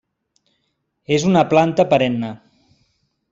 [1.17, 2.33] És una planta perenne.